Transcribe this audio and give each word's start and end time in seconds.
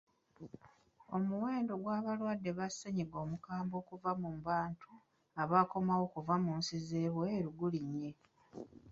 Omuwendo 1.15 1.73
gw'abalwadde 1.83 2.51
ba 2.57 2.67
ssennyiga 2.69 3.17
omukambwe 3.23 3.75
okuva 3.81 4.11
mu 4.21 4.29
bantu 4.47 4.91
abakomawo 5.41 6.03
okuva 6.07 6.35
mu 6.43 6.51
nsi 6.59 6.73
ez'ebweru 6.81 7.49
gulinnye. 7.59 8.11